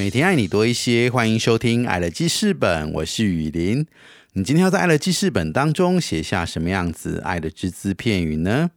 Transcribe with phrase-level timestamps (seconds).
[0.00, 3.86] 每天爱你多一些，欢迎收听《爱的记事本》，我是雨林。
[4.32, 8.70] 你今天要在《爱的记事本》当中写下什么样子爱的只字片语呢？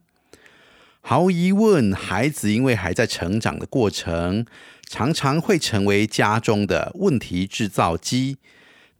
[1.00, 4.44] 毫无疑问，孩子因为还在成长的过程，
[4.86, 8.36] 常常会成为家中的问题制造机。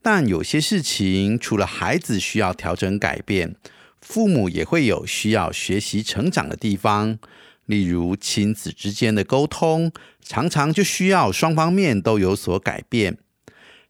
[0.00, 3.54] 但有些事情，除了孩子需要调整改变，
[4.00, 7.18] 父母也会有需要学习成长的地方。
[7.66, 9.92] 例如亲子之间的沟通，
[10.22, 13.18] 常常就需要双方面都有所改变。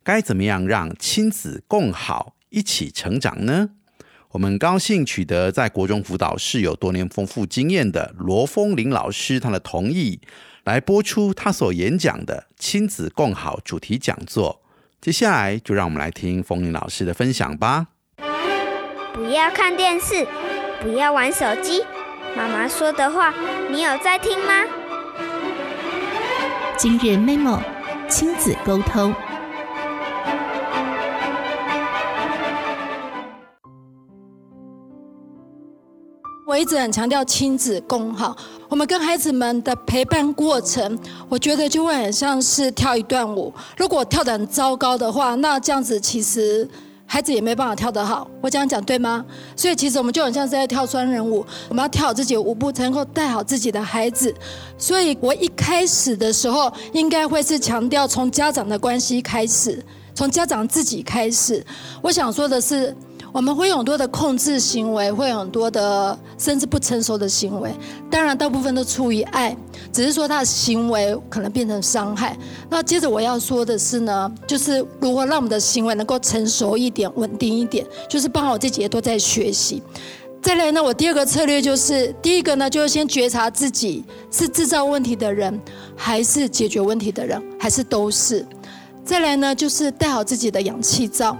[0.02, 3.70] 该怎么样让亲子共好，一起成长呢？
[4.33, 10.20] 我们高兴取得在国中辅导室有多年丰富经验的罗峰林老师他的同意，
[10.64, 14.61] 来播出他所演讲的亲子共好主题讲座。
[15.00, 17.86] 接下来就让我们来听峰林老师的分享吧。
[19.12, 20.27] 不要看电视，
[20.83, 21.83] 不要玩手机。
[22.36, 23.32] 妈妈说的话，
[23.70, 24.64] 你有在听吗？
[26.77, 27.60] 今日 memo
[28.08, 29.14] 亲子沟通。
[36.44, 38.36] 我一直很强调亲子共好。
[38.68, 43.55] 我们跟孩子们的陪伴过程，我觉得就会很像是跳一段舞。
[43.77, 46.68] 如果跳得很糟糕的话，那这样子其实。
[47.06, 49.24] 孩子也没办法跳得好，我这样讲对吗？
[49.56, 54.34] 所以其实我们就很像是在跳双人舞，我们要跳好自己的舞步，才能够带好自己的孩子。
[54.77, 61.64] 所以我一开始的时候，应该会是强调从家长的关系开始，从家长自己开始。
[62.02, 62.96] 我想说的是。
[63.34, 67.74] 我们会有很多的控制行为，会有很多的甚至不成熟的行为。
[68.08, 69.56] 当然，大部分都出于爱，
[69.92, 72.39] 只是说他的行为可能变成伤害。
[72.70, 79.83] 那接着我要说的是呢，就是如何让我们的行为能够成熟一点、稳定一点，就是包括我自己也都在学习。
[80.40, 85.61] 再来呢，我第二个策略就是，第一个呢，就是先觉察自己是制造问题的人，
[85.96, 88.46] 还是解决问题的人，还是都是。
[89.05, 91.36] 再来呢，就是戴好自己的氧气罩。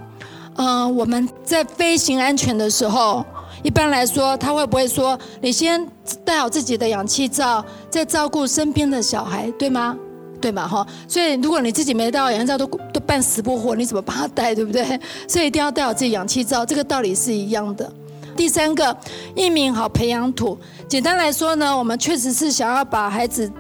[0.57, 3.25] 嗯，我们在飞行安全的时候，
[3.63, 5.85] 一般来说，他会不会说你先
[6.25, 9.97] 戴好自己的氧气罩，再照顾身边的小孩，对吗？
[10.41, 10.69] 对吗？
[10.69, 14.85] 哈，所以如果你自己没戴氧气罩，都都半死不活，你怎么帮他戴，对不对？
[15.27, 17.91] 所以一定要戴好自己氧气罩，这个道理是一样的。
[18.37, 18.97] 第三个，
[19.35, 20.57] 一名好培养土。
[20.87, 23.51] 简单来说呢，我们确实是想要把孩子。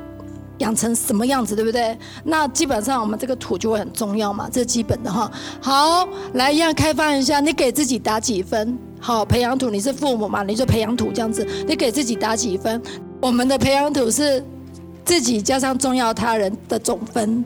[0.58, 1.98] 养成什么样子，对不对？
[2.24, 5.30] 那基本上我们这个土就会很重要嘛，这基本的哈。
[5.60, 8.78] 好，来一样开放一下，你给自己打几分？
[9.00, 10.42] 好，培养土，你是父母嘛？
[10.42, 12.80] 你就培养土这样子，你给自己打几分？
[13.20, 14.44] 我们的培养土是
[15.04, 17.44] 自己加上重要他人的总分，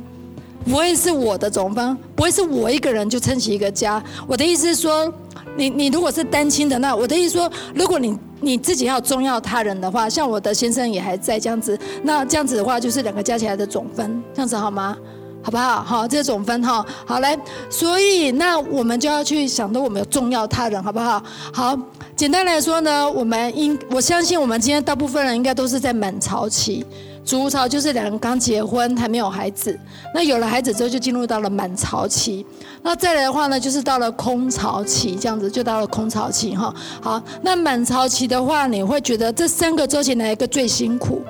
[0.65, 4.03] 不会是我的总分，不会是我一个人就撑起一个家。
[4.27, 5.13] 我的意思是说。
[5.59, 14.97] 你你如果是单亲的，那我的意思说，如果你你自己要重要他人的话，像我的先生也还在这样子，那这样子的话就是两个加起来的总分，这样子好吗？
[15.43, 15.83] 好不好？
[15.83, 17.37] 好，这总分哈，好嘞。
[17.69, 21.23] 所以那我们就要去想到我们有重要他人，好不好？
[21.53, 21.77] 好，
[22.15, 26.85] 简单来说呢，我们应我相信我们今天大部分人应该都是在满潮期。
[27.28, 29.78] 足巢就是两人刚结婚还没有孩子，
[30.15, 32.47] 那有了孩子之后就进入到了满巢期，
[32.81, 36.75] 那再来的话呢，就是到了空巢期，这样子就到了空巢期哈。
[37.03, 41.21] 好，那满巢期的话，你会觉得这三个周期哪一个最辛苦？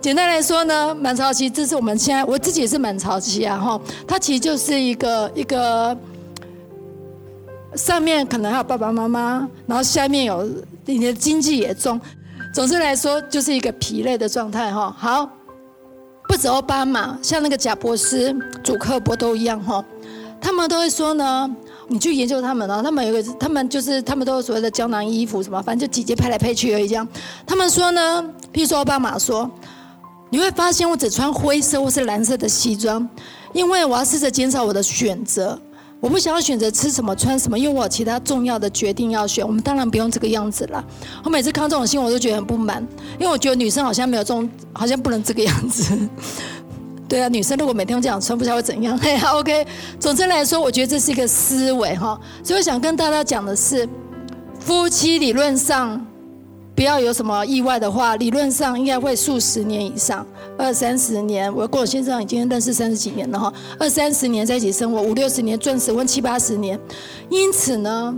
[0.00, 5.94] 简单来说呢，满巢期这是我们现在我自己也是满巢期啊哈，它其实就是一个一个
[7.74, 10.48] 上面可能还有爸爸妈妈，然后下面有
[10.86, 12.00] 你的经济也重。
[12.52, 14.94] 总之来说，就是一个疲累的状态哈。
[14.98, 15.30] 好，
[16.26, 19.84] 不止奥巴马，像那个贾博士、祖克伯都一样哈。
[20.40, 21.48] 他们都会说呢，
[21.88, 27.06] 你去研究他们啊，他们有个，他们就是他们都有所谓的胶囊衣服什么，反正就几件配来配去而已这样。
[27.46, 29.48] 他们说呢，譬如说奥巴马说，
[30.30, 33.08] 你会发现我只穿灰色或是蓝色的西装，
[33.52, 35.60] 因为我要试着减少我的选择。
[36.00, 39.44] 我不想要选择吃什么穿什么，因为我有其他重要的决定要选。
[39.44, 40.84] 我们当然不用这个样子了。
[41.24, 42.86] 我每次看这种新闻，我都觉得很不满，
[43.18, 45.98] 因为我觉得女生好像没有这种，好像不能这个样子。
[47.08, 48.96] 对啊，女生如果每天这样穿，不知道会怎样。
[48.98, 49.66] 嘿，OK。
[49.98, 52.20] 总之来说，我觉得这是一个思维哈。
[52.44, 53.88] 所以我想跟大家讲的是，
[54.60, 56.06] 夫妻理论上
[56.78, 60.24] 不要有什么意外的话，理论上应该会数十年以上，
[60.56, 61.52] 二三十年。
[61.52, 66.78] 我跟我先生已经认识三十几年了哈，二三十年在一起生活，五六十年，钻石婚七八十年。
[67.30, 68.14] 因此呢，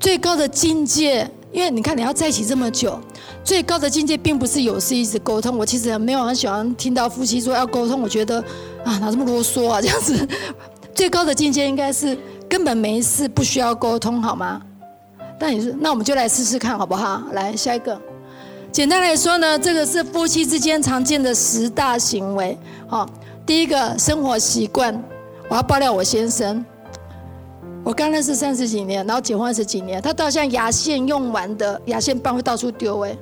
[0.00, 2.98] 最高的境界，因为你看你要在一起这么久，
[3.44, 5.56] 最高的境界并不是有事一直沟通。
[5.56, 8.40] 我其实没有很喜欢听到夫妻说要沟通，我觉得
[8.84, 10.28] 啊哪这么啰嗦啊这样子。
[10.92, 12.18] 最高的境界应该是
[12.48, 14.60] 根本没事，不需要沟通，好吗？
[15.40, 17.22] 那你是，那我们就来试试看，好不好？
[17.32, 17.98] 来下一个。
[18.70, 22.56] 简单来说呢，这个是夫妻之间常见的十大行为。
[22.86, 23.08] 好，
[23.46, 25.02] 第一个生活习惯，
[25.48, 26.62] 我要爆料我先生。
[27.82, 33.16] 我刚认识三十几年，然后结婚二十几年，他到像牙线用完的牙线棒会到处丢，哎，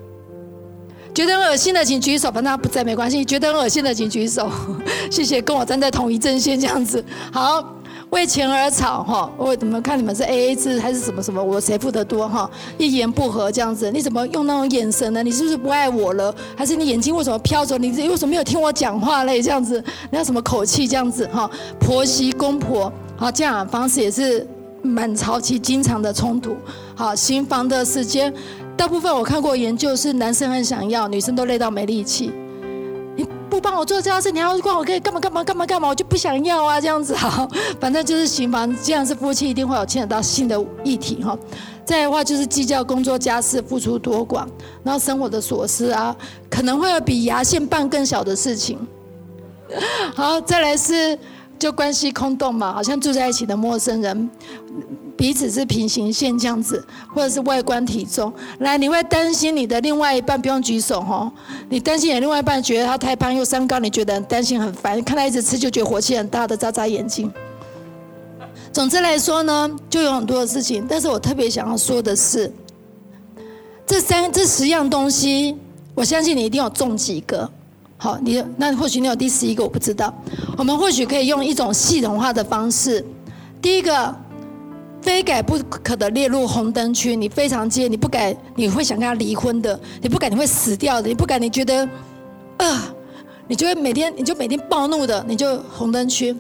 [1.14, 3.24] 觉得很恶心的请举手，反正他不在没关系。
[3.24, 4.50] 觉得很恶心的请举手，
[5.08, 7.02] 谢谢，跟我站在同一阵线这样子。
[7.32, 7.77] 好。
[8.10, 11.42] 为钱而吵哈，我怎么看你们是 A A 制还是什么什么？
[11.42, 12.50] 我谁付得多哈？
[12.78, 15.22] 一言不合这样子，你怎么用那种眼神呢？
[15.22, 16.34] 你是不是不爱我了？
[16.56, 17.76] 还是你眼睛为什么飘走？
[17.76, 19.42] 你为什么没有听我讲话嘞？
[19.42, 21.48] 这样子，你要什么口气这样子哈？
[21.78, 24.46] 婆媳公婆好，这样方式也是
[24.80, 26.56] 蛮长期经常的冲突。
[26.94, 28.32] 好，行房的时间，
[28.74, 32.32] 大部分我看过研究是男生很想要，女生都累到没力气。
[33.60, 37.48] 不帮我做这件事，你还要管我可以干嘛干嘛干嘛干嘛，我就不想要啊，这样子好，
[37.80, 41.36] 反正就是行房，既然是夫妻一定会有牵扯到性的议题哈。
[41.84, 44.46] 再的话就是计较工作家事付出多寡，
[44.84, 46.14] 然后生活的琐事啊，
[46.48, 48.78] 可能会有比牙线棒更小的事情。
[50.14, 51.18] 好，再来是
[51.58, 54.30] 就关系空洞嘛，好像住在一起的陌生人。
[55.16, 58.32] 彼此是平行线这样子，或者是外观体重。
[58.60, 61.30] 来，你会担心你的另外一半不用举手哈？
[61.68, 67.28] 你担心你另外一半觉得他太胖又三高，你觉得很担心很烦，看他一直吃就觉得火气很大的眨眨眼睛。
[68.72, 70.86] 总之来说呢，就有很多的事情。
[70.88, 72.52] 但是我特别想要说的是，
[73.84, 75.56] 这三这十样东西，
[75.96, 77.50] 我相信你一定有中几个。
[77.98, 80.14] 好，你那或许你有第十一个，我不知道。
[80.56, 83.04] 我们或许可以用一种系统化的方式，
[83.60, 84.14] 第一个。
[85.00, 91.88] 非改不可的列入红灯区，你非常接，你不改你会想跟他离婚的，你不改你会死掉的，你不改你觉得，
[92.56, 92.92] 啊，
[93.46, 96.36] 你就会每天你就每天暴怒的，你就红灯区。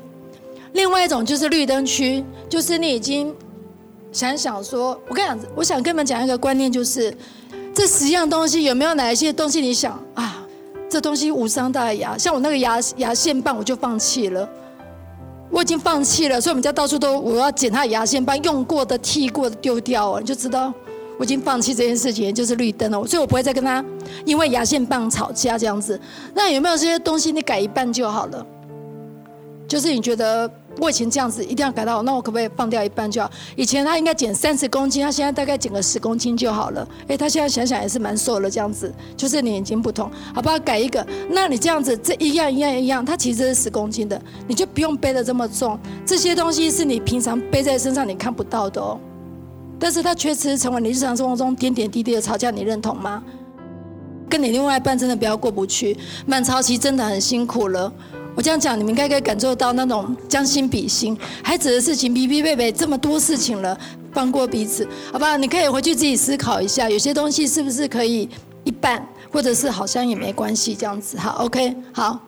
[0.72, 3.32] 另外一种就是绿灯区，就是你已经
[4.10, 7.16] 想想说，我跟你讲，我想跟你们讲一个观念，就是
[7.72, 10.37] 这十样东西有没有哪一些东西你想啊，
[10.88, 14.48] 这东西无伤大雅，像我那个牙牙线棒我就放弃了。
[15.50, 20.72] 我已经放弃了，所以我们家到处都我要剪他牙线棒，用过的、剃过的丢掉了，你就知道
[21.18, 23.06] 我已经放弃这件事情，就是绿灯了。
[23.06, 23.84] 所以我不会再跟他
[24.24, 25.98] 因为牙线棒吵架这样子。
[26.34, 28.46] 那有没有这些东西你改一半就好了？
[29.66, 30.50] 就是你觉得。
[30.78, 33.30] 我以前这样子一定要改到，那我可不可以放掉一半就好？
[33.56, 36.88] 以前他应该减三十公斤，他现在大概减个十公斤就好了。
[37.08, 40.58] 哎，他现在想想也是蛮瘦了，这样子就是你眼睛不同，好不好？
[40.60, 45.78] 改一个，那你这样子这一样一样一样，他其实是十公斤的，你就不用背的这么重。
[46.04, 48.98] 这些东西是你平常背在身上你看不到的哦，
[49.78, 53.22] 但是他确实成为你日常生活中点点滴滴的吵架，你认同吗？
[54.28, 55.96] 跟你另外一半真的不要过不去，
[56.26, 57.90] 满潮期真的很辛苦了。
[58.38, 63.76] 我这样讲，你们应该可以感受到那种将心比心，孩子的事情，比比贝贝这么多事情了，
[64.12, 65.36] 放过彼此，好不好？
[65.36, 68.28] 你可以回去自己思考一下，有些东西是不是可以
[68.62, 71.18] 一半，或者是好像也没关系这样子。
[71.18, 72.27] 好，OK，好。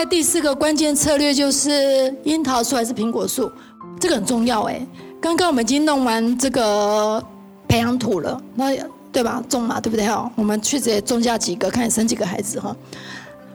[0.00, 3.52] 外第四个关键策略就是樱桃树还是苹果树，
[4.00, 4.80] 这个很重要哎。
[5.20, 7.22] 刚刚我们已经弄完这个
[7.68, 8.74] 培养土了，那
[9.12, 9.44] 对吧？
[9.46, 10.32] 种嘛，对不对哈？
[10.36, 12.74] 我们去直接种下几个，看生几个孩子哈。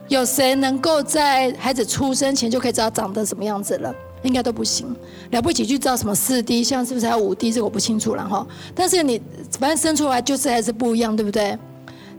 [0.06, 3.92] 有谁能够在孩子出生前就可以知道长得什么样子了？
[4.22, 4.86] 应该都不行。
[5.32, 7.52] 了不起去知道什么四 D，像是不是还有五 D？
[7.52, 8.46] 这个我不清楚了哈。
[8.72, 9.20] 但是你
[9.58, 11.58] 反正生出来就是还是不一样，对不对？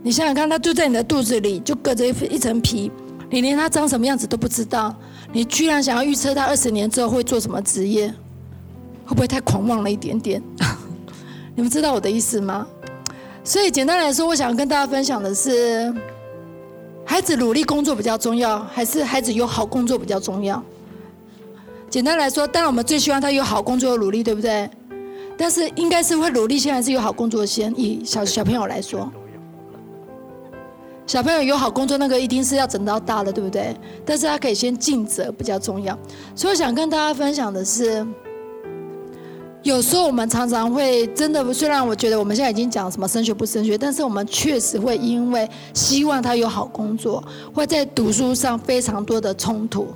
[0.04, 2.92] 你想想看，它就在你的肚子里，就隔着一一层皮，
[3.30, 4.96] 你连他长什么样子都不知道。
[5.32, 8.08] 你居然想要预测他二十年之后会做什么职业，
[9.06, 10.42] 会不会太狂妄了一点点？
[11.56, 12.68] 你们知道我的意思吗？
[13.44, 15.94] 所以简单来说，我想跟大家分享的是。
[17.10, 20.62] 孩子努力工作比较重要，还是孩子有好工作比较重要？
[21.90, 24.70] 简单来说，当然我们最希望他有好工作努力，对不对？
[25.38, 27.74] 但是应该是会努力先，还是有好工作先？
[27.80, 29.10] 以小小朋友来说，
[31.08, 33.76] 小朋友有好工作，那个一定是要整到大了，对不对？
[34.06, 35.98] 但是他可以先尽责比较重要。
[36.36, 38.06] 所以我想跟大家分享的是。
[39.64, 47.22] 有时候我们常常会真的，虽然我觉得我们现在已经讲什么升学不升学，但是我们确实会因为希望他有好工作，
[47.54, 49.88] 会在读书上非常多的冲突。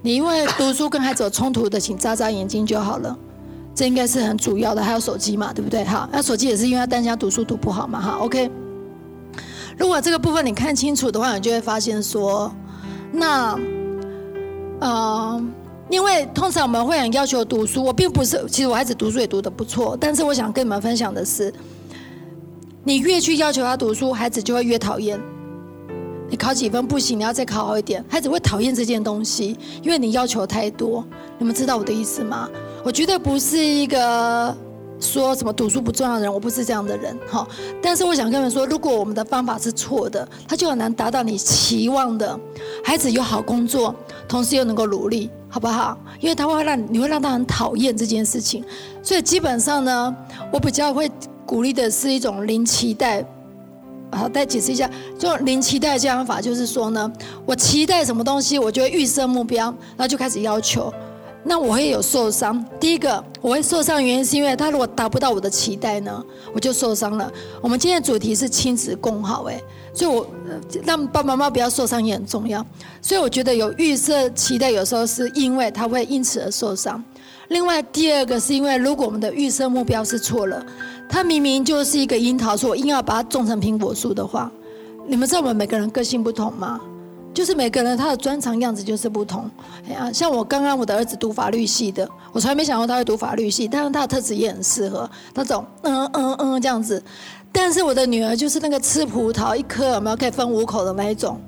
[0.00, 3.14] 你因为读书跟孩子有冲突的，请眨眨眼睛就好了。
[3.74, 4.82] 这应该是很主要的。
[4.82, 5.84] 还有手机嘛，对不对？
[5.84, 8.18] 哈，那手机也是因为他担心他读书读不好嘛，哈。
[8.20, 8.50] OK，
[9.78, 12.52] 如果这个部分你看清楚的话，你就会发现说，
[13.12, 13.58] 那，
[14.80, 15.52] 嗯。
[15.90, 21.50] 因为通常我们会很要求读书，我并不是，其实我孩子读书也读得不错，但是我想跟你们分享的是，
[22.84, 25.18] 你越去要求他读书，孩子就会越讨厌。
[26.28, 31.02] 你考几分不行，你要再考好一点，孩子会讨厌这件东西，因为你要求太多。
[31.38, 32.50] 你们知道我的意思吗？
[32.84, 34.54] 我绝对不是一个。
[35.00, 37.46] 说什么读书不重要的人，我不是这样的人哈。
[37.80, 42.38] 但是我想跟你们说，如果我们的方法是错的，他就很难达到你期望的。
[42.84, 43.94] 孩子有好工作，
[44.26, 45.96] 同时又能够努力，好不好？
[46.20, 48.64] 因为他会让你会让他很讨厌这件事情。
[49.02, 50.14] 所以基本上呢，
[50.52, 51.10] 我比较会
[51.46, 53.24] 鼓励的是一种零期待。
[54.10, 57.12] 好，再解释一下，就零期待这样法，就是说呢，
[57.44, 60.92] 我期待什么东西，我就会预设目标，然后就开始要求。
[61.48, 62.62] 那我会有受伤。
[62.78, 67.32] 第一个，我会受伤原因是因为他如果达不到我的期待呢，我就受伤了。
[67.62, 69.58] 我们今天的主题是亲子共好，哎，
[69.94, 70.28] 所以我
[70.84, 72.64] 让爸爸妈妈不要受伤也很重要。
[73.00, 77.02] 所以我觉得有预设期待，有时候是因为他会因此而受伤。
[77.48, 80.62] 另外，第二个是因为如果我们的预设目标是错了，
[81.08, 84.52] 他明明就是一个樱桃树，硬要把它种成苹果树的话，
[85.06, 86.78] 你们知道我们每个人个性不同吗？
[87.32, 89.48] 就是每个人他的专长样子就是不同，
[89.88, 97.02] 哎呀，像我刚刚我的儿子读法律系的，我从来没想过他会读法律系，但是他的特质也很适合那种嗯嗯嗯这样子。
[97.52, 101.40] 但是我的女儿就是那个吃葡萄一颗有没有可以分五口的那一种。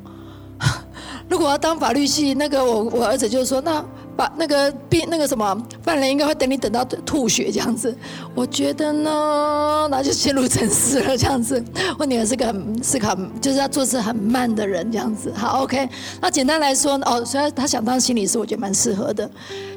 [1.29, 3.85] 如果要当法律系，那个我我儿子就说那。
[4.21, 7.97] 把那个病那个什么犯人应该会等你等到吐血这样子，
[8.35, 11.65] 我觉得呢，那就陷入沉思了这样子。
[11.99, 15.33] 我女儿是个很思考，就是要做事很慢的人这样子。
[15.35, 15.89] 好，OK。
[16.21, 19.31] 那简单来说哦，虽然他想当心理师，我觉得蛮适合的，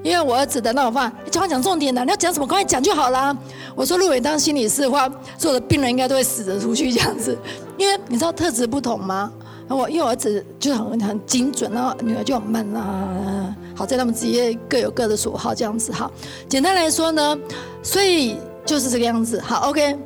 [0.03, 3.33] 因为我儿子的那种话，你讲话讲重点的，你要讲什么，赶快讲就好啦。
[3.77, 7.37] 我说，如果你当心理师的话，做的病人应该都会死着出去这样子，
[7.77, 9.31] 因为你知道特质不同吗？
[9.69, 13.55] 我因为我儿子就很很精准，然后女儿就很慢啊。
[13.75, 16.11] 好在他们职业各有各的所好，这样子哈。
[16.47, 17.37] 简单来说呢，
[17.81, 19.39] 所以就是这个样子。
[19.39, 19.97] 好，OK。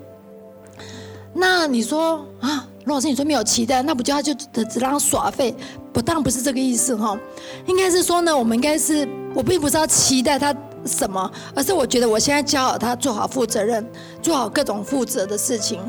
[1.33, 5.53] 那你说啊，罗老师，你说没有期待，那不就他就只让他耍废？
[5.93, 7.17] 不，当不是这个意思哈。
[7.67, 10.55] 应该是说呢，我们应该是我并不是要期待他
[10.85, 13.87] 什么，而是我觉得我现在教好他做好负责任，
[14.21, 15.79] 做好各种负责的事情。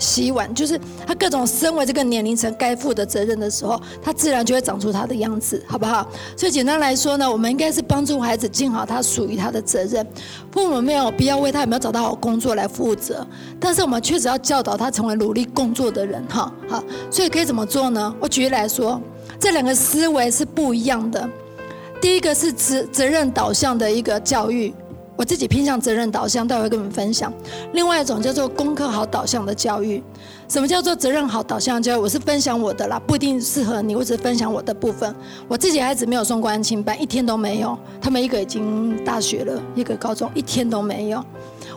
[0.00, 6.08] 洗碗就是他各种身为这个年龄层该负的责任的时候，他自然就会长出他的样子，好不好？
[6.36, 10.04] 所以简单来说呢，我们应该是帮助孩子尽好他属于他的责任。
[10.50, 13.24] 父母没有必要为他有没有找到好工作来负责，
[13.60, 16.82] 但是我们确实要教导他成为努力工作的人，哈，好。
[17.10, 18.12] 所以可以怎么做呢？
[18.18, 19.00] 我举例来说，
[19.38, 21.28] 这两个思维是不一样的。
[22.00, 24.72] 第一个是责责任导向的一个教育。
[25.20, 27.30] 我自己偏向责任导向，待会跟你们分享。
[27.74, 30.02] 另外一种叫做功课好导向的教育。
[30.48, 32.00] 什么叫做责任好导向教育？
[32.00, 33.94] 我是分享我的啦，不一定适合你。
[33.94, 35.14] 我只是分享我的部分。
[35.46, 37.78] 我自己孩子没有送过安亲班，一天都没有。
[38.00, 41.22] 他们一个已经大学了，一个高中，一天都没有。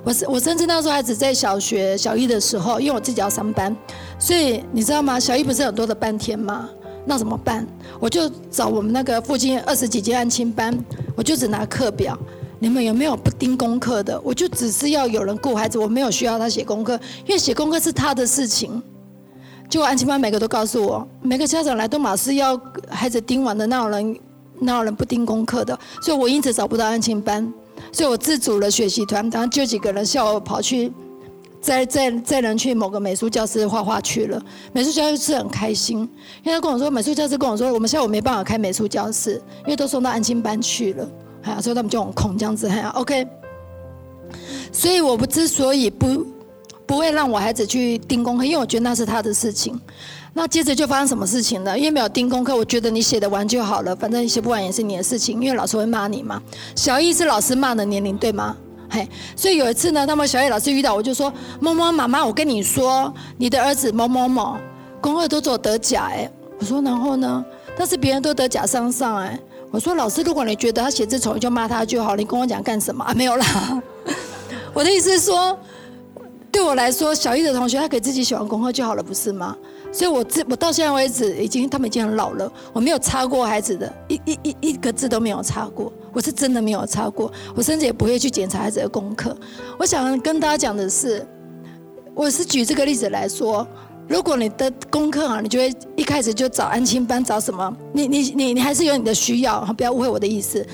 [0.06, 3.76] 我是我甚至那时候孩子在小学小一的时候，因为我自己要上班，
[4.18, 5.20] 所以你知道吗？
[5.20, 6.70] 小一不是很多的半天吗？
[7.06, 7.68] 那怎么办？
[8.00, 10.74] 我就找我们那个附近二十几间安亲班，
[11.18, 12.18] 我就只拿课表。
[12.64, 14.18] 你们有没有不盯功课的？
[14.24, 18.82] 我就只是要有人顾孩子，我没有需要他写功课，因为写功课是他的事情。
[19.70, 22.58] 结果安亲班每个都告诉我，每个家长来都马是要
[22.90, 24.20] 孩子盯完的，那有人
[24.60, 25.78] 那有人不盯功课的？
[26.02, 27.54] 所以我因此找不到安亲班，
[27.92, 30.90] 所以我自组了学习团，然后就几个人下午跑去。
[31.60, 36.00] 再 再再人去某个美术教室画画去了，美术教室很开心，
[36.44, 39.34] 因为他跟我说，美术教室跟我说，我们下午没办法开美术教室，
[39.66, 41.06] 因为都送到安亲班去了，
[41.44, 43.28] 哎呀，所以他们就很空这样子，哎呀，OK。
[44.72, 46.26] 所以我不之所以不
[46.86, 49.80] 不会让我孩子去盯功课，因为我觉得那是他的事情。
[50.34, 51.78] 那接着就发生什么事情呢？
[51.78, 56.42] 因为没有盯功课，我觉得你写得完就好了，反正写不完也是你的事情，因为老师会骂你嘛。
[56.76, 58.58] 小一是老师骂的年龄，对吗？
[58.90, 64.58] 嘿，所以有一次呢，他们小叶老师遇到我就说：“某某妈妈，我跟你说，你的儿子某某某
[65.02, 66.28] 功课都做得假。”哎，
[66.60, 67.46] 我说然后呢？
[67.78, 69.40] 但是别人都得假上上哎。
[69.74, 72.16] 我说老师，如果你觉得他写字丑，你就骂他就好。
[72.16, 73.12] 你跟我讲干什么啊？
[73.16, 73.82] 没有啦。
[74.72, 75.58] 我的意思是说，
[76.52, 79.58] 对我来说，小一的同学他给自己写完功课就好了，不是吗？
[79.92, 85.92] 所以我自我到现在为止，已经他们已经很老了，我没有擦过孩子的一一一一个字都没有擦过。
[86.14, 89.36] 我是真的没有擦过，我甚至也不会去检查孩子的功课。
[89.80, 91.26] 我想跟大家讲的是，
[92.14, 93.68] 我是举这个例子来说，
[94.08, 97.76] 如果你的功课啊，你就会一开始就找安亲班，找什么？
[97.94, 100.66] 你你你你还是有你的需要，不要误会我的意思。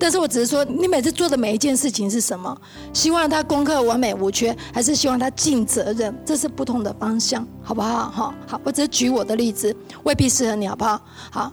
[0.00, 2.60] 但是我只是说，你每次做的每一件事情是什么？
[2.92, 6.16] 希望他功课完美无缺，还是希望他尽责任？
[6.24, 8.10] 这是不同的方向，好不好？
[8.10, 9.74] 哈，好，我只是举我的例子，
[10.04, 11.00] 未必适合你，好不好？
[11.30, 11.52] 好。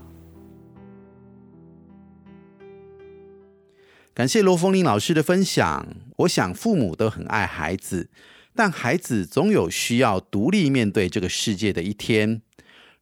[4.14, 5.86] 感谢罗凤玲老师的分享。
[6.18, 8.08] 我想父母都很爱孩子，
[8.56, 12.42] 但孩子总有需要独立面对这个世界的一天。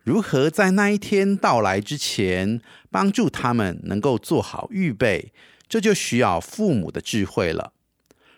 [0.04, 5.32] 如何在那一天到来之前，帮助他们能够做好预备，
[5.70, 7.74] 这就需要父母的智慧了。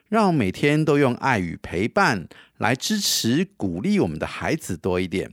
[0.08, 5.32] 让每天都用爱与陪伴来支持、鼓励我们的孩子多一点。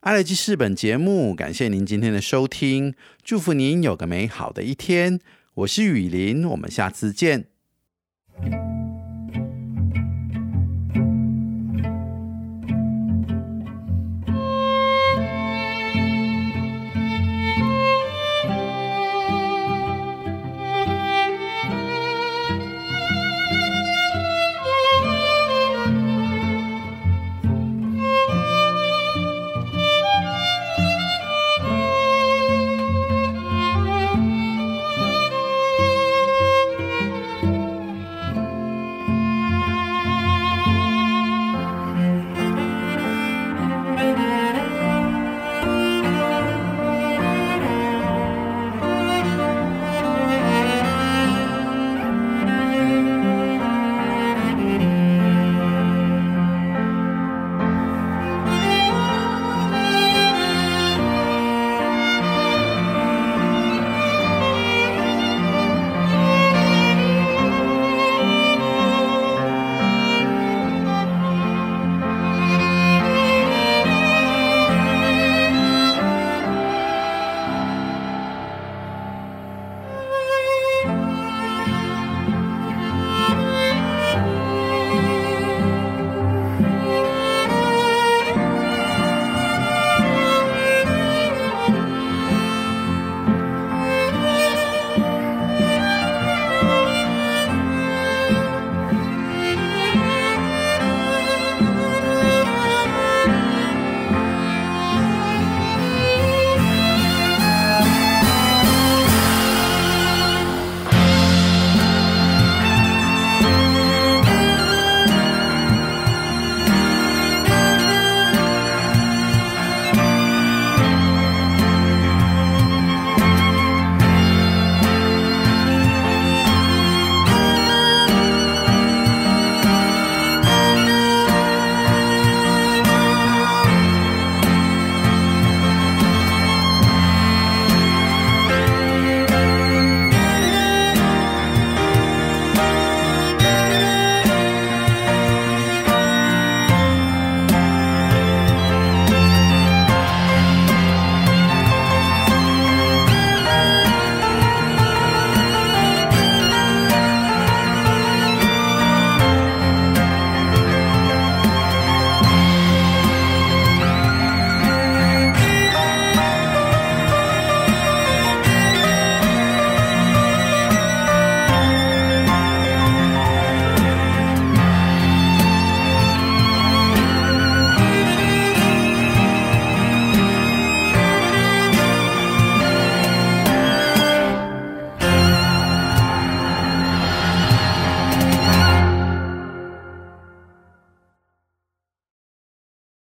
[0.00, 5.18] 爱乐记事本节目，感谢您今天的收听，祝福您有个美好的一天。
[5.54, 7.46] 我是雨林，我们下次见。